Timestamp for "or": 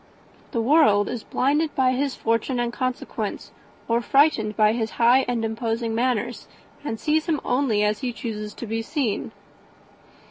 3.87-4.01